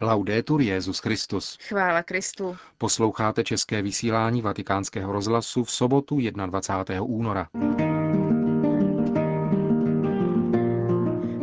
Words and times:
Laudetur 0.00 0.60
Jezus 0.60 0.98
Christus. 0.98 1.58
Chvála 1.68 2.02
Kristu. 2.02 2.56
Posloucháte 2.78 3.44
české 3.44 3.82
vysílání 3.82 4.42
Vatikánského 4.42 5.12
rozhlasu 5.12 5.64
v 5.64 5.70
sobotu 5.70 6.18
21. 6.46 7.02
února. 7.02 7.48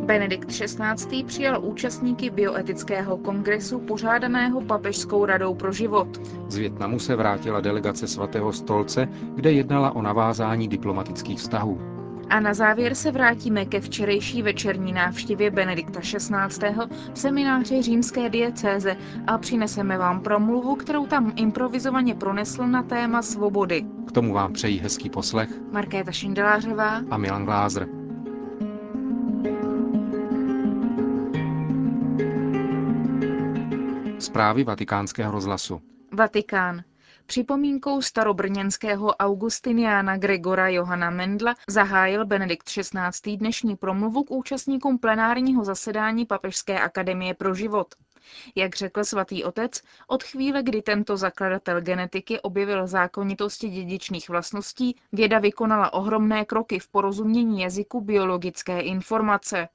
Benedikt 0.06 0.50
XVI. 0.50 1.24
přijal 1.24 1.66
účastníky 1.66 2.30
bioetického 2.30 3.18
kongresu 3.18 3.80
pořádaného 3.80 4.62
Papežskou 4.62 5.26
radou 5.26 5.56
pro 5.56 5.72
život. 5.74 6.08
Z 6.48 6.58
Větnamu 6.58 7.00
se 7.00 7.16
vrátila 7.16 7.62
delegace 7.62 8.08
svatého 8.08 8.54
stolce, 8.54 9.08
kde 9.36 9.52
jednala 9.52 9.96
o 9.96 10.02
navázání 10.02 10.68
diplomatických 10.68 11.40
vztahů. 11.40 11.95
A 12.30 12.40
na 12.40 12.54
závěr 12.54 12.96
se 12.96 13.12
vrátíme 13.12 13.66
ke 13.66 13.82
včerejší 13.82 14.42
večerní 14.42 14.94
návštěvě 14.94 15.52
Benedikta 15.52 16.00
XVI. 16.00 16.68
v 17.14 17.20
semináři 17.20 17.82
římské 17.82 18.30
diecéze 18.30 18.98
a 19.28 19.38
přineseme 19.38 19.98
vám 19.98 20.22
promluvu, 20.22 20.76
kterou 20.76 21.08
tam 21.08 21.34
improvizovaně 21.36 22.16
pronesl 22.16 22.68
na 22.68 22.84
téma 22.84 23.22
svobody. 23.22 23.86
K 24.08 24.12
tomu 24.12 24.34
vám 24.34 24.54
přejí 24.54 24.80
hezký 24.80 25.10
poslech 25.10 25.50
Markéta 25.72 26.12
Šindelářová 26.12 27.02
a 27.12 27.18
Milan 27.18 27.46
Glázer. 27.46 27.88
Zprávy 34.20 34.64
vatikánského 34.64 35.32
rozhlasu. 35.32 35.82
Vatikán. 36.14 36.82
Připomínkou 37.28 38.02
starobrněnského 38.02 39.16
Augustiniána 39.16 40.18
Gregora 40.18 40.68
Johana 40.68 41.10
Mendla 41.10 41.56
zahájil 41.68 42.26
Benedikt 42.26 42.66
XVI. 42.70 43.38
dnešní 43.38 43.76
promluvu 43.76 44.24
k 44.24 44.32
účastníkům 44.32 44.98
plenárního 44.98 45.64
zasedání 45.64 46.26
Papežské 46.26 46.80
akademie 46.80 47.34
pro 47.34 47.56
život. 47.56 47.88
Jak 48.56 48.76
řekl 48.76 49.04
svatý 49.04 49.44
otec, 49.44 49.82
od 50.08 50.24
chvíle, 50.24 50.64
kdy 50.64 50.82
tento 50.82 51.18
zakladatel 51.18 51.82
genetiky 51.82 52.40
objevil 52.40 52.88
zákonitosti 52.88 53.70
dědičných 53.70 54.30
vlastností, 54.30 54.96
věda 55.12 55.40
vykonala 55.40 55.94
ohromné 55.94 56.46
kroky 56.46 56.80
v 56.80 56.88
porozumění 56.88 57.62
jazyku 57.62 58.02
biologické 58.02 58.80
informace. 58.82 59.68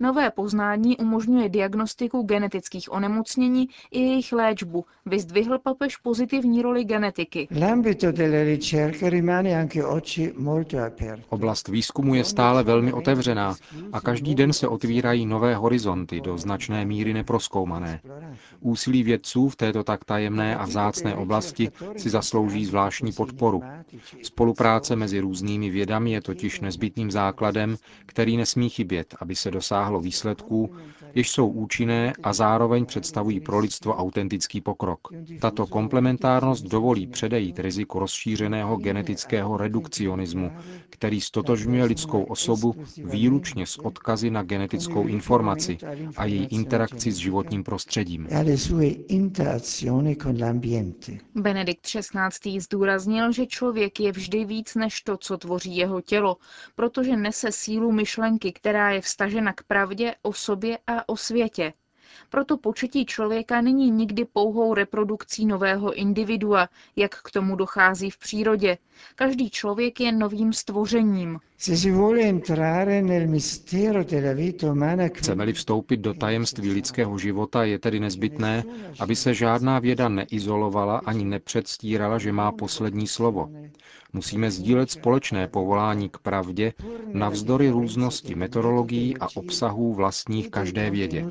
Nové 0.00 0.30
poznání 0.30 0.96
umožňuje 0.96 1.48
diagnostiku 1.48 2.22
genetických 2.22 2.92
onemocnění 2.92 3.68
i 3.90 4.00
jejich 4.00 4.32
léčbu. 4.32 4.84
Vyzdvihl 5.06 5.58
papež 5.58 5.96
pozitivní 5.96 6.62
roli 6.62 6.84
genetiky. 6.84 7.48
Oblast 11.28 11.68
výzkumu 11.68 12.14
je 12.14 12.24
stále 12.24 12.62
velmi 12.62 12.92
otevřená 12.92 13.56
a 13.92 14.00
každý 14.00 14.34
den 14.34 14.52
se 14.52 14.68
otvírají 14.68 15.26
nové 15.26 15.54
horizonty, 15.54 16.20
do 16.20 16.38
značné 16.38 16.84
míry 16.84 17.14
neproskoumané. 17.14 18.00
Úsilí 18.60 19.02
vědců 19.02 19.48
v 19.48 19.56
této 19.56 19.84
tak 19.84 20.04
tajemné 20.04 20.56
a 20.56 20.64
vzácné 20.64 21.14
oblasti 21.14 21.70
si 21.96 22.10
zaslouží 22.10 22.64
zvláštní 22.64 23.12
podporu. 23.12 23.62
Spolupráce 24.22 24.96
mezi 24.96 25.20
různými 25.20 25.70
vědami 25.70 26.12
je 26.12 26.20
totiž 26.20 26.60
nezbytným 26.60 27.10
základem, 27.10 27.76
který 28.06 28.36
nesmí 28.36 28.68
chybět, 28.68 29.14
aby 29.20 29.36
se 29.36 29.50
dosáhlo 29.50 29.77
výsledků, 30.00 30.76
jež 31.14 31.30
jsou 31.30 31.48
účinné 31.48 32.12
a 32.22 32.32
zároveň 32.32 32.86
představují 32.86 33.40
pro 33.40 33.58
lidstvo 33.58 33.94
autentický 33.94 34.60
pokrok. 34.60 35.08
Tato 35.40 35.66
komplementárnost 35.66 36.64
dovolí 36.64 37.06
předejít 37.06 37.58
riziku 37.58 37.98
rozšířeného 37.98 38.76
genetického 38.76 39.56
redukcionismu, 39.56 40.52
který 40.90 41.20
stotožňuje 41.20 41.84
lidskou 41.84 42.22
osobu 42.22 42.74
výlučně 43.04 43.66
s 43.66 43.78
odkazy 43.78 44.30
na 44.30 44.42
genetickou 44.42 45.06
informaci 45.06 45.78
a 46.16 46.24
její 46.24 46.44
interakci 46.44 47.12
s 47.12 47.16
životním 47.16 47.64
prostředím. 47.64 48.28
Benedikt 51.34 51.86
XVI. 51.86 52.60
zdůraznil, 52.60 53.32
že 53.32 53.46
člověk 53.46 54.00
je 54.00 54.12
vždy 54.12 54.44
víc 54.44 54.74
než 54.74 55.00
to, 55.00 55.16
co 55.16 55.38
tvoří 55.38 55.76
jeho 55.76 56.00
tělo, 56.00 56.36
protože 56.74 57.16
nese 57.16 57.52
sílu 57.52 57.92
myšlenky, 57.92 58.52
která 58.52 58.90
je 58.90 59.00
vstažena 59.00 59.52
k 59.52 59.62
pravdě 59.62 60.14
o 60.22 60.32
sobě 60.32 60.78
a 60.86 60.97
o 61.06 61.16
světě. 61.16 61.72
Proto 62.30 62.56
početí 62.56 63.06
člověka 63.06 63.60
není 63.60 63.90
nikdy 63.90 64.24
pouhou 64.24 64.74
reprodukcí 64.74 65.46
nového 65.46 65.94
individua, 65.94 66.68
jak 66.96 67.22
k 67.22 67.30
tomu 67.30 67.56
dochází 67.56 68.10
v 68.10 68.18
přírodě. 68.18 68.78
Každý 69.14 69.50
člověk 69.50 70.00
je 70.00 70.12
novým 70.12 70.52
stvořením. 70.52 71.40
Chceme-li 75.14 75.52
vstoupit 75.52 75.96
do 75.96 76.14
tajemství 76.14 76.70
lidského 76.72 77.18
života, 77.18 77.64
je 77.64 77.78
tedy 77.78 78.00
nezbytné, 78.00 78.64
aby 79.00 79.16
se 79.16 79.34
žádná 79.34 79.78
věda 79.78 80.08
neizolovala 80.08 80.98
ani 81.04 81.24
nepředstírala, 81.24 82.18
že 82.18 82.32
má 82.32 82.52
poslední 82.52 83.06
slovo. 83.06 83.50
Musíme 84.12 84.50
sdílet 84.50 84.90
společné 84.90 85.48
povolání 85.48 86.08
k 86.08 86.18
pravdě 86.18 86.72
navzdory 87.12 87.70
různosti 87.70 88.34
metodologií 88.34 89.16
a 89.20 89.28
obsahů 89.34 89.94
vlastních 89.94 90.50
každé 90.50 90.90
vědě. 90.90 91.26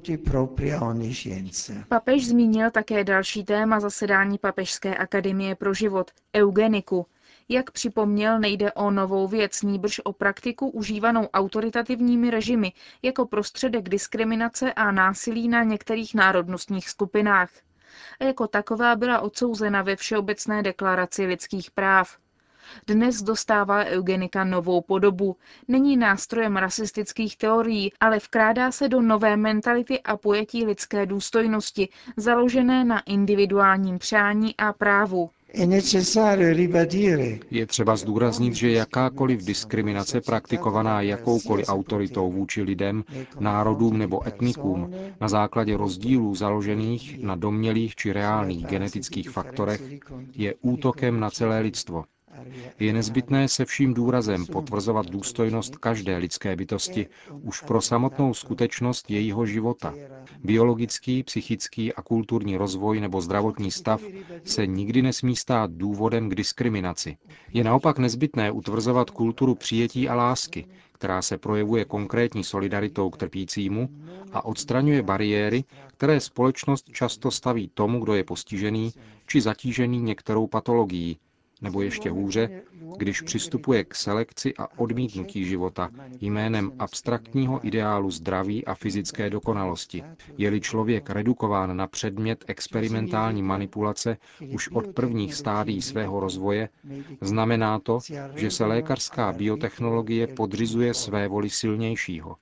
Papež 1.87 2.27
zmínil 2.27 2.71
také 2.71 3.03
další 3.03 3.43
téma 3.43 3.79
zasedání 3.79 4.37
Papežské 4.37 4.95
akademie 4.97 5.55
pro 5.55 5.73
život– 5.73 6.11
eugeniku. 6.35 7.05
Jak 7.49 7.71
připomněl, 7.71 8.39
nejde 8.39 8.71
o 8.71 8.91
novou 8.91 9.27
věc, 9.27 9.61
níbrž 9.61 10.01
o 10.03 10.13
praktiku 10.13 10.69
užívanou 10.69 11.27
autoritativními 11.27 12.31
režimy 12.31 12.73
jako 13.01 13.25
prostředek 13.25 13.89
diskriminace 13.89 14.73
a 14.73 14.91
násilí 14.91 15.47
na 15.47 15.63
některých 15.63 16.15
národnostních 16.15 16.89
skupinách. 16.89 17.49
A 18.19 18.23
jako 18.23 18.47
taková 18.47 18.95
byla 18.95 19.19
odsouzena 19.19 19.81
ve 19.81 19.95
Všeobecné 19.95 20.63
deklaraci 20.63 21.25
lidských 21.25 21.71
práv. 21.71 22.17
Dnes 22.87 23.21
dostává 23.21 23.83
eugenika 23.85 24.43
novou 24.43 24.81
podobu. 24.81 25.37
Není 25.67 25.97
nástrojem 25.97 26.57
rasistických 26.57 27.37
teorií, 27.37 27.93
ale 27.99 28.19
vkrádá 28.19 28.71
se 28.71 28.89
do 28.89 29.01
nové 29.01 29.37
mentality 29.37 30.01
a 30.01 30.17
pojetí 30.17 30.65
lidské 30.65 31.05
důstojnosti, 31.05 31.89
založené 32.17 32.83
na 32.85 32.99
individuálním 32.99 33.99
přání 33.99 34.57
a 34.57 34.73
právu. 34.73 35.29
Je 37.51 37.65
třeba 37.65 37.95
zdůraznit, 37.95 38.53
že 38.53 38.71
jakákoliv 38.71 39.45
diskriminace 39.45 40.21
praktikovaná 40.21 41.01
jakoukoliv 41.01 41.65
autoritou 41.69 42.31
vůči 42.31 42.61
lidem, 42.63 43.03
národům 43.39 43.97
nebo 43.97 44.27
etnikům 44.27 44.93
na 45.21 45.27
základě 45.27 45.77
rozdílů 45.77 46.35
založených 46.35 47.23
na 47.23 47.35
domnělých 47.35 47.95
či 47.95 48.13
reálných 48.13 48.65
genetických 48.65 49.29
faktorech 49.29 49.81
je 50.35 50.55
útokem 50.61 51.19
na 51.19 51.29
celé 51.29 51.59
lidstvo. 51.59 52.03
Je 52.79 52.93
nezbytné 52.93 53.47
se 53.47 53.65
vším 53.65 53.93
důrazem 53.93 54.45
potvrzovat 54.45 55.09
důstojnost 55.09 55.75
každé 55.75 56.17
lidské 56.17 56.55
bytosti 56.55 57.07
už 57.41 57.61
pro 57.61 57.81
samotnou 57.81 58.33
skutečnost 58.33 59.11
jejího 59.11 59.45
života. 59.45 59.93
Biologický, 60.43 61.23
psychický 61.23 61.93
a 61.93 62.01
kulturní 62.01 62.57
rozvoj 62.57 62.99
nebo 62.99 63.21
zdravotní 63.21 63.71
stav 63.71 64.01
se 64.43 64.67
nikdy 64.67 65.01
nesmí 65.01 65.35
stát 65.35 65.71
důvodem 65.71 66.29
k 66.29 66.35
diskriminaci. 66.35 67.17
Je 67.53 67.63
naopak 67.63 67.99
nezbytné 67.99 68.51
utvrzovat 68.51 69.09
kulturu 69.09 69.55
přijetí 69.55 70.09
a 70.09 70.15
lásky, 70.15 70.65
která 70.91 71.21
se 71.21 71.37
projevuje 71.37 71.85
konkrétní 71.85 72.43
solidaritou 72.43 73.09
k 73.09 73.17
trpícímu 73.17 73.89
a 74.31 74.45
odstraňuje 74.45 75.03
bariéry, 75.03 75.63
které 75.87 76.19
společnost 76.19 76.89
často 76.91 77.31
staví 77.31 77.71
tomu, 77.73 77.99
kdo 77.99 78.13
je 78.15 78.23
postižený 78.23 78.93
či 79.27 79.41
zatížený 79.41 80.01
některou 80.01 80.47
patologií, 80.47 81.17
nebo 81.61 81.81
ještě 81.81 82.09
hůře, 82.09 82.61
když 82.97 83.21
přistupuje 83.21 83.83
k 83.83 83.95
selekci 83.95 84.53
a 84.59 84.79
odmítnutí 84.79 85.45
života 85.45 85.89
jménem 86.21 86.71
abstraktního 86.79 87.67
ideálu 87.67 88.11
zdraví 88.11 88.65
a 88.65 88.75
fyzické 88.75 89.29
dokonalosti. 89.29 90.03
Je-li 90.37 90.61
člověk 90.61 91.09
redukován 91.09 91.77
na 91.77 91.87
předmět 91.87 92.45
experimentální 92.47 93.41
manipulace 93.43 94.17
už 94.53 94.69
od 94.69 94.87
prvních 94.87 95.33
stádií 95.35 95.81
svého 95.81 96.19
rozvoje, 96.19 96.69
znamená 97.21 97.79
to, 97.79 97.99
že 98.35 98.51
se 98.51 98.65
lékařská 98.65 99.33
biotechnologie 99.33 100.27
podřizuje 100.27 100.93
své 100.93 101.27
voli 101.27 101.49
silnějšího. 101.49 102.35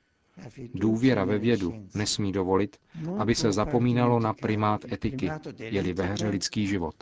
Důvěra 0.74 1.26
ve 1.26 1.38
vědu 1.38 1.74
nesmí 1.96 2.32
dovolit, 2.32 2.78
aby 3.18 3.36
se 3.36 3.52
zapomínalo 3.52 4.20
na 4.20 4.34
primát 4.34 4.86
etiky, 4.92 5.30
je-li 5.60 5.94
ve 5.94 6.04
hře 6.04 6.28
lidský 6.28 6.68
život 6.68 6.96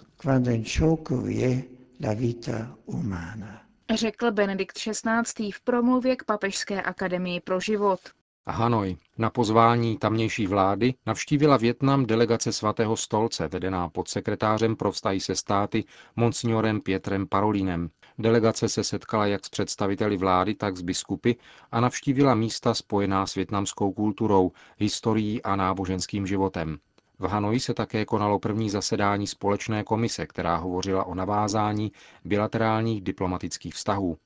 la 2.02 2.14
vita 2.14 2.78
umana. 2.86 3.62
Řekl 3.96 4.32
Benedikt 4.32 4.78
XVI. 4.78 5.52
v 5.52 5.62
promluvě 5.62 6.16
k 6.16 6.24
Papežské 6.24 6.82
akademii 6.82 7.40
pro 7.40 7.60
život. 7.60 8.00
Hanoj. 8.48 8.98
Na 9.18 9.30
pozvání 9.30 9.98
tamnější 9.98 10.48
vlády 10.48 10.94
navštívila 11.06 11.58
Větnam 11.58 12.06
delegace 12.06 12.54
svatého 12.54 12.98
stolce, 12.98 13.48
vedená 13.48 13.90
pod 13.90 14.08
sekretářem 14.08 14.76
pro 14.76 14.92
vztahy 14.92 15.20
se 15.20 15.36
státy 15.36 15.86
monsignorem 16.16 16.82
Pietrem 16.82 17.28
Parolínem. 17.28 17.90
Delegace 18.18 18.70
se 18.70 18.84
setkala 18.84 19.26
jak 19.26 19.46
s 19.46 19.50
představiteli 19.50 20.18
vlády, 20.18 20.56
tak 20.56 20.78
s 20.78 20.82
biskupy 20.82 21.32
a 21.72 21.80
navštívila 21.80 22.36
místa 22.36 22.74
spojená 22.74 23.28
s 23.28 23.36
větnamskou 23.36 23.92
kulturou, 23.92 24.52
historií 24.78 25.44
a 25.44 25.56
náboženským 25.56 26.28
životem. 26.28 26.78
V 27.24 27.26
Hanoji 27.26 27.60
se 27.60 27.74
také 27.74 28.06
konalo 28.06 28.40
první 28.40 28.70
zasedání 28.70 29.28
společné 29.28 29.84
komise, 29.84 30.26
která 30.26 30.56
hovořila 30.56 31.04
o 31.04 31.16
navázání 31.16 31.92
bilaterálních 32.26 33.02
diplomatických 33.02 33.74
vztahů. 33.74 34.18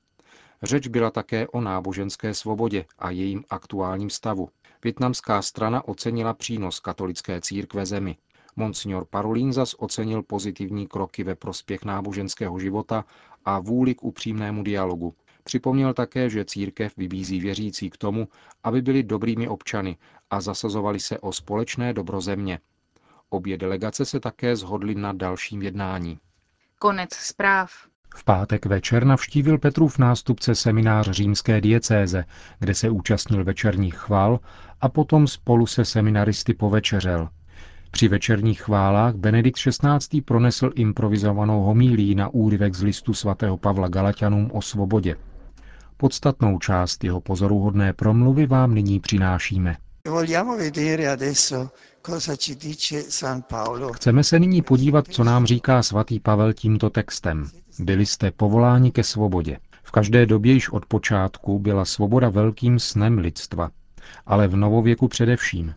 Řeč 0.64 0.88
byla 0.88 1.12
také 1.12 1.48
o 1.48 1.62
náboženské 1.62 2.34
svobodě 2.34 2.86
a 3.00 3.12
jejím 3.12 3.44
aktuálním 3.50 4.10
stavu. 4.10 4.50
Větnamská 4.84 5.42
strana 5.42 5.88
ocenila 5.88 6.34
přínos 6.34 6.80
katolické 6.80 7.42
církve 7.42 7.86
zemi. 7.86 8.18
Monsignor 8.56 9.06
Parolin 9.06 9.54
zas 9.54 9.76
ocenil 9.78 10.24
pozitivní 10.24 10.88
kroky 10.88 11.24
ve 11.24 11.36
prospěch 11.36 11.86
náboženského 11.86 12.60
života 12.60 13.06
a 13.46 13.60
vůli 13.60 13.96
k 13.96 14.04
upřímnému 14.04 14.64
dialogu. 14.64 15.14
Připomněl 15.44 15.94
také, 15.94 16.30
že 16.30 16.46
církev 16.46 16.94
vybízí 16.98 17.40
věřící 17.40 17.90
k 17.90 17.98
tomu, 17.98 18.28
aby 18.64 18.82
byli 18.82 19.04
dobrými 19.04 19.48
občany 19.48 19.98
a 20.30 20.42
zasazovali 20.42 21.00
se 21.00 21.20
o 21.20 21.32
společné 21.34 21.94
dobro 21.94 22.22
země. 22.22 22.60
Obě 23.30 23.58
delegace 23.58 24.06
se 24.06 24.20
také 24.20 24.56
zhodly 24.56 24.96
na 24.96 25.14
dalším 25.14 25.62
jednání. 25.62 26.20
Konec 26.80 27.14
zpráv. 27.14 27.72
V 28.16 28.24
pátek 28.24 28.66
večer 28.66 29.06
navštívil 29.06 29.58
Petrův 29.58 29.98
nástupce 29.98 30.56
seminář 30.56 31.10
římské 31.10 31.62
diecéze, 31.62 32.26
kde 32.60 32.74
se 32.74 32.90
účastnil 32.90 33.44
večerních 33.44 33.96
chval 33.96 34.40
a 34.82 34.90
potom 34.90 35.28
spolu 35.28 35.66
se 35.66 35.86
seminaristy 35.86 36.54
povečeřel. 36.54 37.30
Při 37.92 38.08
večerních 38.08 38.62
chválách 38.62 39.16
Benedikt 39.16 39.60
XVI. 39.60 40.22
pronesl 40.22 40.72
improvizovanou 40.76 41.62
homílí 41.62 42.16
na 42.16 42.28
úryvek 42.30 42.76
z 42.76 42.84
listu 42.84 43.14
svatého 43.14 43.58
Pavla 43.58 43.88
Galatianům 43.88 44.52
o 44.54 44.62
svobodě. 44.62 45.16
Podstatnou 45.98 46.60
část 46.60 47.04
jeho 47.04 47.22
pozoruhodné 47.22 47.94
promluvy 47.94 48.46
vám 48.46 48.74
nyní 48.74 49.00
přinášíme. 49.00 49.78
Chceme 53.94 54.24
se 54.24 54.40
nyní 54.40 54.62
podívat, 54.62 55.08
co 55.08 55.24
nám 55.24 55.46
říká 55.46 55.84
svatý 55.84 56.20
Pavel 56.20 56.54
tímto 56.54 56.90
textem. 56.90 57.50
Byli 57.80 58.06
jste 58.06 58.32
povoláni 58.32 58.92
ke 58.92 59.04
svobodě. 59.04 59.58
V 59.84 59.92
každé 59.92 60.26
době 60.26 60.54
již 60.54 60.70
od 60.70 60.86
počátku 60.86 61.60
byla 61.60 61.86
svoboda 61.86 62.30
velkým 62.30 62.80
snem 62.80 63.18
lidstva, 63.18 63.70
ale 64.26 64.48
v 64.48 64.56
novověku 64.56 65.08
především. 65.08 65.74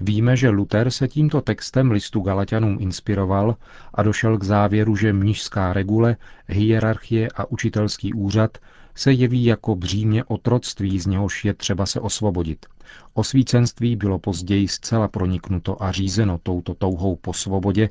Víme, 0.00 0.36
že 0.36 0.48
Luther 0.48 0.90
se 0.90 1.08
tímto 1.08 1.40
textem 1.40 1.90
listu 1.90 2.20
Galatianům 2.20 2.76
inspiroval 2.80 3.56
a 3.94 4.02
došel 4.02 4.38
k 4.38 4.44
závěru, 4.44 4.96
že 4.96 5.12
mnižská 5.12 5.72
regule, 5.72 6.16
hierarchie 6.46 7.28
a 7.34 7.50
učitelský 7.50 8.12
úřad 8.14 8.58
se 8.98 9.12
jeví 9.12 9.44
jako 9.44 9.76
břímě 9.76 10.24
otroctví, 10.24 11.00
z 11.00 11.06
něhož 11.06 11.44
je 11.44 11.54
třeba 11.54 11.86
se 11.86 12.00
osvobodit. 12.00 12.66
Osvícenství 13.14 13.96
bylo 13.96 14.18
později 14.18 14.68
zcela 14.68 15.08
proniknuto 15.08 15.82
a 15.82 15.92
řízeno 15.92 16.38
touto 16.42 16.74
touhou 16.74 17.16
po 17.16 17.32
svobodě, 17.32 17.90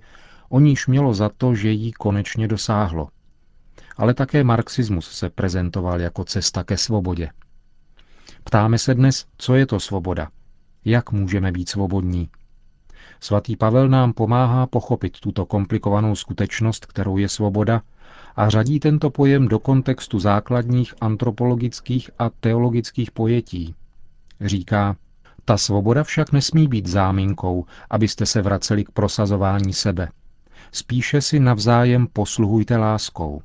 o 0.49 0.59
níž 0.59 0.87
mělo 0.87 1.13
za 1.13 1.29
to, 1.37 1.55
že 1.55 1.71
jí 1.71 1.91
konečně 1.91 2.47
dosáhlo. 2.47 3.07
Ale 3.97 4.13
také 4.13 4.43
marxismus 4.43 5.11
se 5.11 5.29
prezentoval 5.29 6.01
jako 6.01 6.23
cesta 6.23 6.63
ke 6.63 6.77
svobodě. 6.77 7.29
Ptáme 8.43 8.77
se 8.77 8.93
dnes, 8.93 9.25
co 9.37 9.55
je 9.55 9.65
to 9.65 9.79
svoboda? 9.79 10.29
Jak 10.85 11.11
můžeme 11.11 11.51
být 11.51 11.69
svobodní? 11.69 12.29
Svatý 13.19 13.55
Pavel 13.55 13.89
nám 13.89 14.13
pomáhá 14.13 14.67
pochopit 14.67 15.19
tuto 15.19 15.45
komplikovanou 15.45 16.15
skutečnost, 16.15 16.85
kterou 16.85 17.17
je 17.17 17.29
svoboda, 17.29 17.81
a 18.37 18.49
řadí 18.49 18.79
tento 18.79 19.09
pojem 19.09 19.47
do 19.47 19.59
kontextu 19.59 20.19
základních 20.19 20.93
antropologických 21.01 22.11
a 22.19 22.29
teologických 22.29 23.11
pojetí. 23.11 23.75
Říká, 24.41 24.95
ta 25.45 25.57
svoboda 25.57 26.03
však 26.03 26.31
nesmí 26.31 26.67
být 26.67 26.87
záminkou, 26.87 27.65
abyste 27.89 28.25
se 28.25 28.41
vraceli 28.41 28.83
k 28.83 28.91
prosazování 28.91 29.73
sebe. 29.73 30.09
Spíše 30.71 31.21
si 31.21 31.39
navzájem 31.39 32.07
posluhujte 32.13 32.77
láskou. 32.77 33.41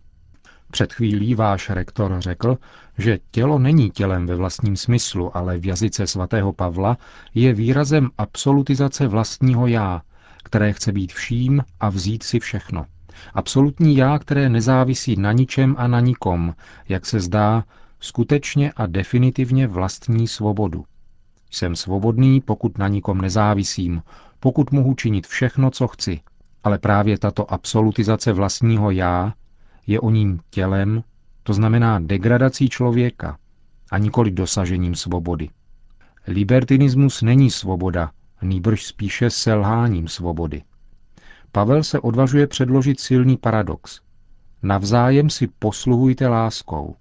Před 0.71 0.93
chvílí 0.93 1.35
váš 1.35 1.71
rektor 1.71 2.17
řekl, 2.19 2.59
že 2.99 3.19
tělo 3.31 3.59
není 3.59 3.91
tělem 3.91 4.27
ve 4.27 4.37
vlastním 4.37 4.77
smyslu, 4.77 5.37
ale 5.37 5.59
v 5.59 5.67
jazyce 5.67 6.07
svatého 6.07 6.53
Pavla 6.53 6.97
je 7.35 7.55
výrazem 7.55 8.11
absolutizace 8.19 9.09
vlastního 9.09 9.67
já, 9.67 10.03
které 10.45 10.73
chce 10.73 10.93
být 10.93 11.13
vším 11.13 11.65
a 11.81 11.89
vzít 11.89 12.23
si 12.23 12.41
všechno. 12.41 12.87
Absolutní 13.35 13.97
já, 13.97 14.19
které 14.19 14.49
nezávisí 14.49 15.17
na 15.17 15.33
ničem 15.33 15.75
a 15.79 15.87
na 15.87 16.01
nikom, 16.01 16.55
jak 16.89 17.07
se 17.07 17.21
zdá, 17.21 17.65
skutečně 18.01 18.73
a 18.73 18.87
definitivně 18.87 19.67
vlastní 19.67 20.29
svobodu. 20.29 20.85
Jsem 21.51 21.77
svobodný, 21.77 22.41
pokud 22.41 22.79
na 22.79 22.89
nikom 22.89 23.21
nezávisím, 23.21 24.03
pokud 24.41 24.73
mohu 24.73 24.95
činit 24.95 25.27
všechno, 25.27 25.71
co 25.71 25.89
chci. 25.89 26.21
Ale 26.65 26.79
právě 26.79 27.19
tato 27.19 27.53
absolutizace 27.53 28.33
vlastního 28.33 28.91
já 28.91 29.33
je 29.87 30.01
o 30.01 30.11
ním 30.11 30.41
tělem, 30.51 31.03
to 31.43 31.53
znamená 31.53 31.99
degradací 31.99 32.69
člověka 32.69 33.39
a 33.91 33.99
nikoli 33.99 34.31
dosažením 34.31 34.95
svobody. 34.95 35.49
Libertinismus 36.27 37.23
není 37.23 37.51
svoboda, 37.51 38.11
nýbrž 38.43 38.85
spíše 38.85 39.31
selháním 39.31 40.09
svobody. 40.09 40.63
Pavel 41.53 41.83
se 41.83 42.01
odvažuje 42.01 42.47
předložit 42.47 43.01
silný 43.01 43.37
paradox. 43.37 44.01
Navzájem 44.63 45.31
si 45.31 45.47
posluhujte 45.47 46.29
láskou. 46.29 46.97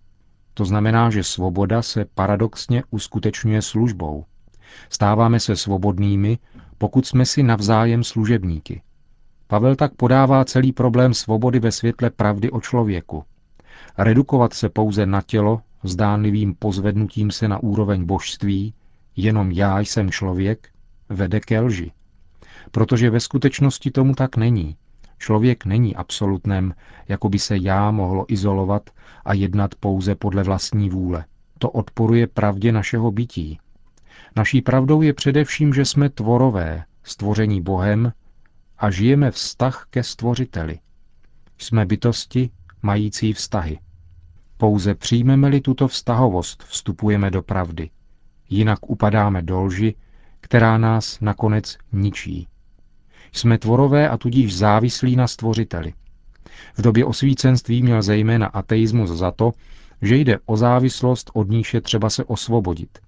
To 0.54 0.66
znamená, 0.66 1.10
že 1.10 1.24
svoboda 1.24 1.82
se 1.82 2.06
paradoxně 2.16 2.84
uskutečňuje 2.90 3.62
službou. 3.62 4.26
Stáváme 4.90 5.40
se 5.40 5.56
svobodnými, 5.56 6.38
pokud 6.78 7.06
jsme 7.06 7.26
si 7.26 7.44
navzájem 7.44 8.04
služebníky. 8.04 8.82
Pavel 9.48 9.76
tak 9.76 9.96
podává 9.96 10.46
celý 10.46 10.72
problém 10.72 11.14
svobody 11.14 11.60
ve 11.60 11.72
světle 11.72 12.10
pravdy 12.10 12.52
o 12.52 12.62
člověku. 12.62 13.24
Redukovat 13.98 14.54
se 14.54 14.70
pouze 14.70 15.06
na 15.06 15.22
tělo, 15.22 15.62
zdánlivým 15.84 16.56
pozvednutím 16.56 17.32
se 17.32 17.48
na 17.48 17.64
úroveň 17.64 18.06
božství, 18.06 18.74
jenom 19.16 19.52
já 19.52 19.80
jsem 19.80 20.12
člověk, 20.12 20.70
vede 21.10 21.40
ke 21.40 21.60
lži. 21.60 21.92
Protože 22.72 23.10
ve 23.10 23.20
skutečnosti 23.20 23.92
tomu 23.92 24.16
tak 24.16 24.38
není. 24.38 24.76
Člověk 25.18 25.66
není 25.66 25.96
absolutnem, 25.96 26.74
jako 27.08 27.30
by 27.30 27.40
se 27.40 27.58
já 27.58 27.92
mohlo 27.92 28.26
izolovat 28.34 28.90
a 29.26 29.34
jednat 29.34 29.76
pouze 29.76 30.16
podle 30.16 30.44
vlastní 30.44 30.90
vůle. 30.90 31.26
To 31.60 31.70
odporuje 31.70 32.28
pravdě 32.28 32.72
našeho 32.72 33.12
bytí. 33.12 33.60
Naší 34.36 34.62
pravdou 34.62 35.02
je 35.02 35.14
především, 35.14 35.74
že 35.74 35.86
jsme 35.86 36.10
tvorové, 36.10 36.84
stvoření 37.04 37.62
Bohem 37.62 38.14
a 38.78 38.92
žijeme 38.92 39.32
vztah 39.32 39.86
ke 39.90 40.04
stvořiteli. 40.04 40.80
Jsme 41.58 41.86
bytosti 41.86 42.50
mající 42.82 43.34
vztahy. 43.34 43.80
Pouze 44.58 44.96
přijmeme-li 44.96 45.62
tuto 45.62 45.88
vztahovost, 45.88 46.64
vstupujeme 46.64 47.32
do 47.32 47.42
pravdy. 47.42 47.90
Jinak 48.50 48.90
upadáme 48.90 49.42
do 49.42 49.62
lži, 49.62 49.96
která 50.42 50.78
nás 50.78 51.20
nakonec 51.20 51.78
ničí. 51.92 52.48
Jsme 53.32 53.58
tvorové 53.58 54.10
a 54.10 54.18
tudíž 54.18 54.58
závislí 54.58 55.16
na 55.16 55.28
stvořiteli. 55.28 55.94
V 56.78 56.82
době 56.82 57.06
osvícenství 57.06 57.84
měl 57.84 58.02
zejména 58.02 58.48
ateismus 58.48 59.10
za 59.10 59.32
to, 59.32 59.52
že 60.02 60.16
jde 60.16 60.40
o 60.46 60.58
závislost, 60.58 61.32
od 61.34 61.50
níž 61.50 61.74
je 61.74 61.82
třeba 61.82 62.10
se 62.10 62.24
osvobodit. 62.24 63.00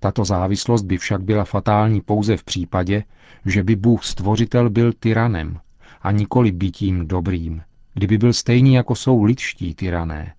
Tato 0.00 0.24
závislost 0.24 0.82
by 0.82 0.98
však 0.98 1.22
byla 1.22 1.44
fatální 1.44 2.00
pouze 2.00 2.36
v 2.36 2.44
případě, 2.44 3.04
že 3.46 3.62
by 3.62 3.76
Bůh 3.76 4.04
stvořitel 4.04 4.70
byl 4.70 4.92
tyranem 4.92 5.58
a 6.02 6.10
nikoli 6.10 6.52
bytím 6.52 7.08
dobrým, 7.08 7.62
kdyby 7.94 8.18
byl 8.18 8.32
stejný 8.32 8.74
jako 8.74 8.94
jsou 8.94 9.22
lidští 9.22 9.74
tyrané. 9.74 10.34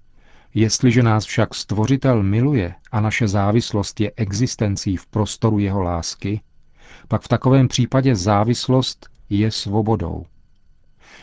Jestliže 0.53 1.03
nás 1.03 1.25
však 1.25 1.55
stvořitel 1.55 2.23
miluje 2.23 2.73
a 2.91 3.01
naše 3.01 3.27
závislost 3.27 3.99
je 3.99 4.11
existencí 4.15 4.97
v 4.97 5.07
prostoru 5.07 5.59
jeho 5.59 5.81
lásky, 5.81 6.41
pak 7.07 7.21
v 7.21 7.27
takovém 7.27 7.67
případě 7.67 8.15
závislost 8.15 9.09
je 9.29 9.51
svobodou. 9.51 10.25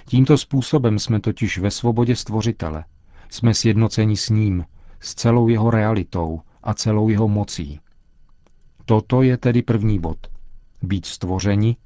Tímto 0.06 0.38
způsobem 0.38 0.98
jsme 0.98 1.20
totiž 1.20 1.58
ve 1.58 1.70
svobodě 1.70 2.16
stvořitele. 2.16 2.84
Jsme 3.30 3.54
sjednoceni 3.54 4.16
s 4.16 4.28
ním, 4.28 4.64
s 5.00 5.14
celou 5.14 5.48
jeho 5.48 5.70
realitou 5.70 6.40
a 6.62 6.74
celou 6.74 7.08
jeho 7.08 7.28
mocí. 7.28 7.80
Toto 8.84 9.22
je 9.22 9.36
tedy 9.36 9.62
první 9.62 9.98
bod. 9.98 10.18
Být 10.82 11.06
stvořeni 11.06 11.76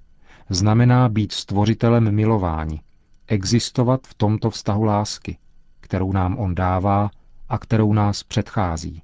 znamená 0.51 1.09
být 1.09 1.33
stvořitelem 1.33 2.15
milování, 2.15 2.81
existovat 3.27 4.07
v 4.07 4.15
tomto 4.15 4.51
vztahu 4.51 4.83
lásky, 4.85 5.39
kterou 5.81 6.13
nám 6.13 6.39
on 6.39 6.55
dává 6.55 7.11
a 7.49 7.59
kterou 7.59 7.93
nás 7.93 8.23
předchází. 8.23 9.03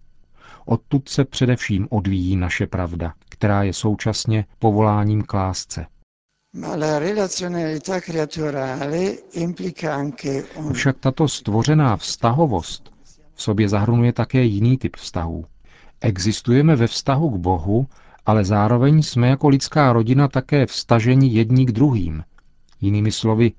Odtud 0.66 1.08
se 1.08 1.24
především 1.24 1.88
odvíjí 1.90 2.36
naše 2.36 2.66
pravda, 2.66 3.14
která 3.28 3.62
je 3.62 3.72
současně 3.72 4.44
povoláním 4.58 5.22
k 5.22 5.34
lásce. 5.34 5.86
Však 10.72 10.98
tato 10.98 11.28
stvořená 11.28 11.96
vztahovost 11.96 12.92
v 13.34 13.42
sobě 13.42 13.68
zahrnuje 13.68 14.12
také 14.12 14.42
jiný 14.42 14.78
typ 14.78 14.96
vztahů. 14.96 15.44
Existujeme 16.00 16.76
ve 16.76 16.86
vztahu 16.86 17.30
k 17.30 17.36
Bohu 17.36 17.86
ale 18.26 18.44
zároveň 18.44 19.02
jsme 19.02 19.28
jako 19.28 19.48
lidská 19.48 19.92
rodina 19.92 20.28
také 20.28 20.66
vstaženi 20.66 21.28
jedni 21.28 21.66
k 21.66 21.72
druhým. 21.72 22.24
Jinými 22.80 23.12
slovy, 23.12 23.52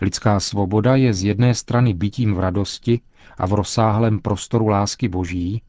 lidská 0.00 0.40
svoboda 0.40 0.96
je 0.96 1.14
z 1.14 1.24
jedné 1.24 1.54
strany 1.54 1.94
bytím 1.94 2.34
v 2.34 2.38
radosti 2.38 3.00
a 3.38 3.46
v 3.46 3.52
rozsáhlém 3.52 4.18
prostoru 4.18 4.68
lásky 4.68 5.08
boží, 5.08 5.62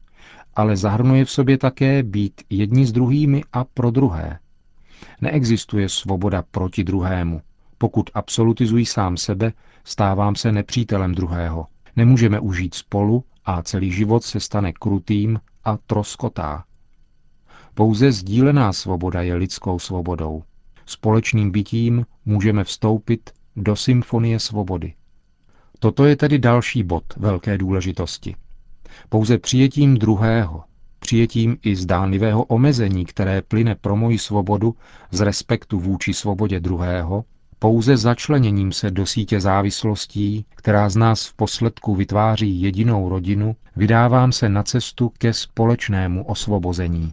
ale 0.54 0.76
zahrnuje 0.76 1.24
v 1.24 1.30
sobě 1.30 1.58
také 1.58 2.02
být 2.02 2.40
jedni 2.50 2.86
s 2.86 2.92
druhými 2.92 3.42
a 3.52 3.64
pro 3.64 3.90
druhé. 3.90 4.38
Neexistuje 5.20 5.88
svoboda 5.88 6.42
proti 6.50 6.84
druhému. 6.84 7.42
Pokud 7.78 8.10
absolutizují 8.14 8.86
sám 8.86 9.16
sebe, 9.16 9.52
stávám 9.84 10.34
se 10.34 10.52
nepřítelem 10.52 11.14
druhého. 11.14 11.66
Nemůžeme 11.96 12.40
užít 12.40 12.74
spolu 12.74 13.24
a 13.44 13.62
celý 13.62 13.92
život 13.92 14.24
se 14.24 14.40
stane 14.40 14.72
krutým 14.72 15.40
a 15.64 15.76
troskotá. 15.76 16.64
Pouze 17.74 18.12
sdílená 18.12 18.72
svoboda 18.72 19.22
je 19.22 19.34
lidskou 19.34 19.78
svobodou. 19.78 20.42
Společným 20.86 21.50
bytím 21.50 22.06
můžeme 22.24 22.64
vstoupit 22.64 23.30
do 23.56 23.76
symfonie 23.76 24.40
svobody. 24.40 24.94
Toto 25.78 26.04
je 26.04 26.16
tedy 26.16 26.38
další 26.38 26.82
bod 26.82 27.04
velké 27.16 27.58
důležitosti. 27.58 28.36
Pouze 29.08 29.38
přijetím 29.38 29.96
druhého, 29.96 30.64
přijetím 31.06 31.56
i 31.62 31.76
zdánlivého 31.76 32.44
omezení, 32.44 33.04
které 33.04 33.42
plyne 33.42 33.74
pro 33.74 33.96
moji 33.96 34.18
svobodu 34.18 34.74
z 35.10 35.20
respektu 35.20 35.80
vůči 35.80 36.14
svobodě 36.14 36.60
druhého, 36.60 37.24
pouze 37.58 37.96
začleněním 37.96 38.72
se 38.72 38.90
do 38.90 39.06
sítě 39.06 39.40
závislostí, 39.40 40.46
která 40.54 40.88
z 40.88 40.96
nás 40.96 41.26
v 41.26 41.34
posledku 41.34 41.94
vytváří 41.94 42.62
jedinou 42.62 43.08
rodinu, 43.08 43.56
vydávám 43.76 44.32
se 44.32 44.48
na 44.48 44.62
cestu 44.62 45.12
ke 45.18 45.32
společnému 45.32 46.24
osvobození. 46.24 47.12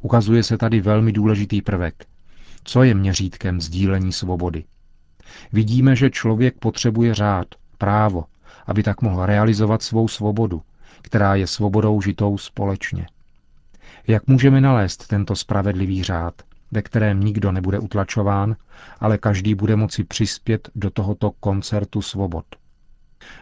Ukazuje 0.00 0.42
se 0.42 0.58
tady 0.58 0.80
velmi 0.80 1.12
důležitý 1.12 1.62
prvek. 1.62 2.04
Co 2.64 2.82
je 2.82 2.94
měřítkem 2.94 3.60
sdílení 3.60 4.12
svobody? 4.12 4.64
Vidíme, 5.52 5.96
že 5.96 6.10
člověk 6.10 6.58
potřebuje 6.58 7.14
řád, 7.14 7.46
právo, 7.78 8.24
aby 8.66 8.82
tak 8.82 9.02
mohl 9.02 9.26
realizovat 9.26 9.82
svou 9.82 10.08
svobodu, 10.08 10.62
která 11.02 11.34
je 11.34 11.46
svobodou 11.46 12.00
žitou 12.00 12.38
společně. 12.38 13.06
Jak 14.06 14.26
můžeme 14.26 14.60
nalézt 14.60 15.06
tento 15.06 15.36
spravedlivý 15.36 16.02
řád, 16.02 16.34
ve 16.70 16.82
kterém 16.82 17.20
nikdo 17.20 17.52
nebude 17.52 17.78
utlačován, 17.78 18.56
ale 19.00 19.18
každý 19.18 19.54
bude 19.54 19.76
moci 19.76 20.04
přispět 20.04 20.70
do 20.74 20.90
tohoto 20.90 21.30
koncertu 21.30 22.02
svobod? 22.02 22.44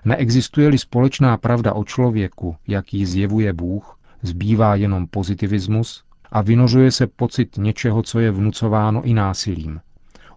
Neexistuje-li 0.05 0.79
společná 0.79 1.37
pravda 1.37 1.73
o 1.73 1.85
člověku, 1.85 2.57
jak 2.67 2.95
ji 2.95 3.07
zjevuje 3.07 3.53
Bůh, 3.53 3.99
zbývá 4.23 4.75
jenom 4.75 5.07
pozitivismus 5.07 6.05
a 6.31 6.43
vynořuje 6.43 6.93
se 6.93 7.07
pocit 7.07 7.57
něčeho, 7.57 8.03
co 8.03 8.21
je 8.21 8.31
vnucováno 8.31 9.03
i 9.03 9.15
násilím. 9.15 9.81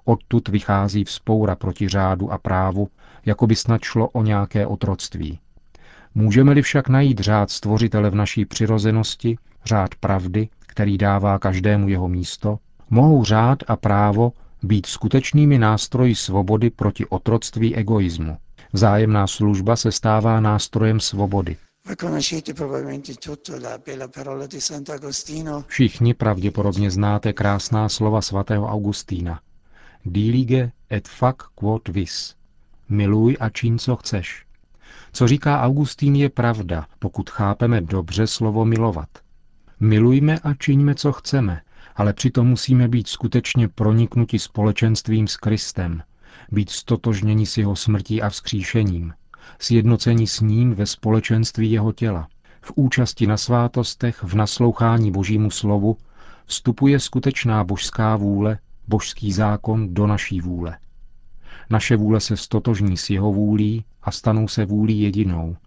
Odtud 0.06 0.48
vychází 0.48 1.04
vzpoura 1.04 1.56
proti 1.56 1.88
řádu 1.88 2.32
a 2.32 2.38
právu, 2.38 2.90
jako 3.26 3.48
by 3.48 3.56
snad 3.56 3.82
šlo 3.82 4.10
o 4.10 4.24
nějaké 4.24 4.68
otroctví. 4.68 5.40
Můžeme-li 6.16 6.62
však 6.62 6.90
najít 6.90 7.20
řád 7.20 7.52
stvořitele 7.52 8.10
v 8.10 8.16
naší 8.16 8.46
přirozenosti, 8.46 9.38
řád 9.66 9.96
pravdy, 9.96 10.50
který 10.60 10.98
dává 10.98 11.40
každému 11.40 11.90
jeho 11.90 12.08
místo, 12.08 12.60
mohou 12.90 13.24
řád 13.24 13.60
a 13.68 13.76
právo 13.76 14.34
být 14.64 14.86
skutečnými 14.86 15.58
nástroji 15.58 16.16
svobody 16.16 16.70
proti 16.70 17.06
otroctví 17.06 17.76
egoismu. 17.76 18.38
Vzájemná 18.74 19.28
služba 19.28 19.76
se 19.76 19.92
stává 19.92 20.40
nástrojem 20.40 21.00
svobody. 21.00 21.58
Všichni 25.68 26.14
pravděpodobně 26.14 26.92
znáte 26.92 27.34
krásná 27.34 27.90
slova 27.90 28.22
svatého 28.22 28.68
Augustína. 28.68 29.40
Dilige 30.06 30.72
et 30.92 31.08
fac 31.08 31.36
quod 31.56 31.88
vis. 31.88 32.36
Miluj 32.90 33.38
a 33.40 33.50
čin, 33.50 33.80
co 33.80 33.96
chceš. 33.96 34.46
Co 35.14 35.28
říká 35.28 35.62
Augustín, 35.62 36.16
je 36.16 36.30
pravda, 36.30 36.86
pokud 37.00 37.30
chápeme 37.30 37.82
dobře 37.82 38.28
slovo 38.28 38.66
milovat. 38.66 39.10
Milujme 39.84 40.40
a 40.40 40.54
čiňme, 40.54 40.96
co 40.96 41.12
chceme, 41.12 41.62
ale 41.96 42.14
přitom 42.14 42.48
musíme 42.48 42.88
být 42.88 43.08
skutečně 43.08 43.68
proniknuti 43.68 44.40
společenstvím 44.40 45.28
s 45.28 45.38
Kristem, 45.38 46.04
být 46.52 46.70
stotožněni 46.70 47.46
s 47.46 47.58
jeho 47.58 47.76
smrtí 47.76 48.22
a 48.22 48.30
vzkříšením, 48.30 49.14
sjednocení 49.60 50.28
s 50.28 50.42
ním 50.42 50.76
ve 50.76 50.86
společenství 50.86 51.72
jeho 51.72 51.92
těla. 51.92 52.28
V 52.62 52.72
účasti 52.76 53.28
na 53.28 53.38
svátostech, 53.38 54.24
v 54.24 54.36
naslouchání 54.36 55.12
božímu 55.12 55.52
slovu, 55.52 55.98
vstupuje 56.46 57.00
skutečná 57.00 57.64
božská 57.64 58.16
vůle, 58.16 58.60
božský 58.88 59.32
zákon 59.32 59.94
do 59.94 60.08
naší 60.08 60.42
vůle. 60.42 60.78
Naše 61.70 61.98
vůle 61.98 62.20
se 62.20 62.38
stotožní 62.38 62.98
s 62.98 63.10
jeho 63.10 63.34
vůlí 63.34 63.86
a 64.04 64.12
stanou 64.12 64.48
se 64.48 64.66
vůlí 64.66 65.02
jedinou. 65.02 65.58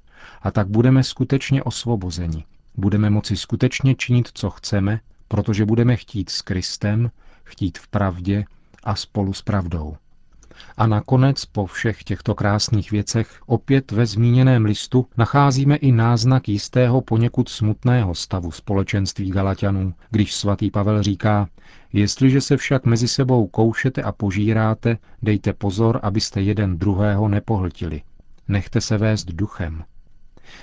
A 0.42 0.50
tak 0.50 0.68
budeme 0.68 1.02
skutečně 1.02 1.62
osvobozeni. 1.62 2.44
Budeme 2.76 3.10
moci 3.10 3.36
skutečně 3.36 3.94
činit, 3.94 4.28
co 4.34 4.50
chceme, 4.50 5.00
protože 5.28 5.64
budeme 5.64 5.96
chtít 5.96 6.30
s 6.30 6.42
Kristem, 6.42 7.10
chtít 7.44 7.78
v 7.78 7.88
pravdě 7.88 8.44
a 8.84 8.94
spolu 8.94 9.32
s 9.32 9.42
pravdou. 9.42 9.96
A 10.76 10.86
nakonec 10.86 11.44
po 11.44 11.66
všech 11.66 12.04
těchto 12.04 12.34
krásných 12.34 12.90
věcech 12.90 13.40
opět 13.46 13.90
ve 13.90 14.06
zmíněném 14.06 14.64
listu 14.64 15.06
nacházíme 15.16 15.76
i 15.76 15.92
náznak 15.92 16.48
jistého 16.48 17.00
poněkud 17.00 17.48
smutného 17.48 18.14
stavu 18.14 18.50
společenství 18.50 19.30
Galatianů, 19.30 19.94
když 20.10 20.34
svatý 20.34 20.70
Pavel 20.70 21.02
říká, 21.02 21.48
jestliže 21.92 22.40
se 22.40 22.56
však 22.56 22.84
mezi 22.84 23.08
sebou 23.08 23.46
koušete 23.46 24.02
a 24.02 24.12
požíráte, 24.12 24.98
dejte 25.22 25.52
pozor, 25.52 26.00
abyste 26.02 26.42
jeden 26.42 26.78
druhého 26.78 27.28
nepohltili. 27.28 28.02
Nechte 28.48 28.80
se 28.80 28.98
vést 28.98 29.24
duchem. 29.24 29.84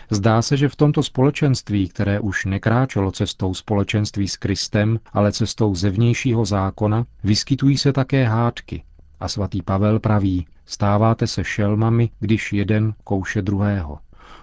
Zdá 0.10 0.42
se, 0.42 0.58
že 0.58 0.70
v 0.70 0.76
tomto 0.76 1.04
společenství, 1.04 1.88
které 1.88 2.20
už 2.20 2.46
nekráčelo 2.46 3.12
cestou 3.12 3.54
společenství 3.54 4.28
s 4.28 4.38
Kristem, 4.38 5.00
ale 5.14 5.32
cestou 5.32 5.76
zevnějšího 5.76 6.46
zákona, 6.46 7.06
vyskytují 7.24 7.78
se 7.78 7.94
také 7.94 8.24
hádky, 8.26 8.84
a 9.20 9.28
svatý 9.28 9.62
Pavel 9.62 10.00
praví, 10.00 10.48
stáváte 10.66 11.28
se 11.28 11.44
šelmami, 11.44 12.10
když 12.20 12.54
jeden 12.54 12.94
kouše 13.04 13.42
druhého. 13.42 14.00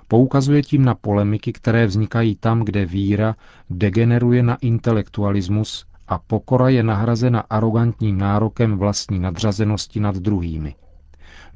Poukazuje 0.09 0.63
tím 0.63 0.85
na 0.85 0.95
polemiky, 0.95 1.53
které 1.53 1.87
vznikají 1.87 2.37
tam, 2.37 2.65
kde 2.65 2.87
víra 2.87 3.37
degeneruje 3.71 4.43
na 4.43 4.55
intelektualismus 4.55 5.87
a 6.09 6.19
pokora 6.19 6.69
je 6.69 6.83
nahrazena 6.83 7.41
arrogantním 7.41 8.19
nárokem 8.19 8.79
vlastní 8.79 9.19
nadřazenosti 9.19 10.01
nad 10.01 10.17
druhými. 10.17 10.75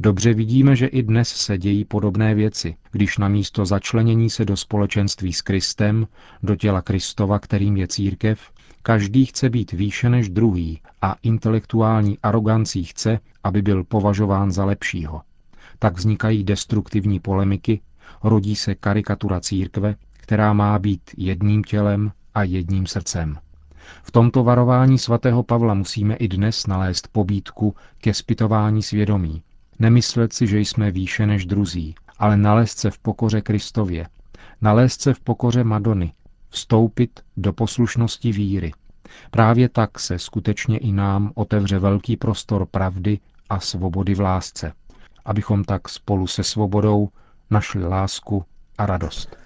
Dobře 0.05 0.35
vidíme, 0.35 0.77
že 0.77 0.87
i 0.87 1.03
dnes 1.03 1.29
se 1.29 1.59
dějí 1.59 1.85
podobné 1.85 2.35
věci, 2.35 2.77
když 2.93 3.19
na 3.19 3.29
místo 3.29 3.67
začlenění 3.67 4.31
se 4.31 4.45
do 4.45 4.57
společenství 4.57 5.33
s 5.33 5.43
Kristem, 5.43 6.07
do 6.43 6.57
těla 6.57 6.83
Kristova, 6.83 7.39
kterým 7.39 7.77
je 7.77 7.89
církev, 7.89 8.51
Každý 8.83 9.27
chce 9.27 9.51
být 9.51 9.73
výše 9.73 10.09
než 10.09 10.29
druhý 10.29 10.81
a 11.03 11.17
intelektuální 11.23 12.19
arogancí 12.23 12.85
chce, 12.85 13.19
aby 13.45 13.63
byl 13.63 13.85
považován 13.85 14.53
za 14.53 14.65
lepšího. 14.65 15.23
Tak 15.79 15.97
vznikají 15.97 16.45
destruktivní 16.45 17.21
polemiky, 17.21 17.81
rodí 18.23 18.57
se 18.57 18.75
karikatura 18.75 19.41
církve, 19.41 19.95
která 20.13 20.53
má 20.53 20.79
být 20.79 21.11
jedním 21.17 21.65
tělem 21.65 22.13
a 22.35 22.43
jedním 22.43 22.87
srdcem. 22.87 23.39
V 24.03 24.11
tomto 24.11 24.45
varování 24.45 24.99
svatého 24.99 25.43
Pavla 25.43 25.75
musíme 25.75 26.15
i 26.15 26.29
dnes 26.29 26.67
nalézt 26.67 27.09
pobídku 27.13 27.75
ke 27.99 28.15
zpytování 28.15 28.83
svědomí. 28.83 29.43
Nemyslet 29.79 30.33
si, 30.33 30.47
že 30.47 30.61
jsme 30.61 30.91
výše 30.91 31.27
než 31.27 31.47
druzí, 31.47 31.95
ale 32.19 32.37
nalézt 32.37 32.79
se 32.79 32.91
v 32.91 32.99
pokoře 32.99 33.41
Kristově, 33.41 34.09
nalézt 34.61 35.01
se 35.01 35.15
v 35.15 35.21
pokoře 35.21 35.65
Madony, 35.65 36.13
vstoupit 36.51 37.21
do 37.37 37.53
poslušnosti 37.53 38.33
víry. 38.33 38.73
Právě 39.31 39.69
tak 39.69 39.99
se 39.99 40.19
skutečně 40.19 40.79
i 40.79 40.93
nám 40.93 41.33
otevře 41.35 41.79
velký 41.79 42.17
prostor 42.17 42.67
pravdy 42.67 43.19
a 43.51 43.61
svobody 43.61 44.15
v 44.15 44.21
lásce, 44.21 44.73
abychom 45.25 45.65
tak 45.65 45.89
spolu 45.89 46.27
se 46.27 46.45
svobodou 46.45 47.09
našli 47.51 47.85
lásku 47.85 48.45
a 48.79 48.87
radost. 48.87 49.37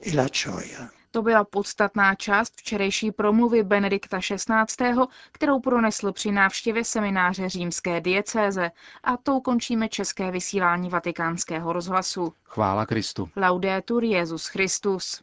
E 0.00 0.90
to 1.10 1.22
byla 1.22 1.44
podstatná 1.44 2.14
část 2.14 2.54
včerejší 2.56 3.12
promluvy 3.12 3.62
Benedikta 3.62 4.18
XVI., 4.18 4.94
kterou 5.32 5.60
pronesl 5.60 6.12
při 6.12 6.32
návštěvě 6.32 6.84
semináře 6.84 7.48
římské 7.48 8.00
diecéze 8.00 8.70
a 9.04 9.16
tou 9.16 9.40
končíme 9.40 9.88
české 9.88 10.30
vysílání 10.30 10.88
vatikánského 10.88 11.72
rozhlasu. 11.72 12.32
Chvála 12.44 12.86
Kristu. 12.86 13.28
Laudetur 13.36 14.04
Jezus 14.04 14.46
Christus. 14.46 15.18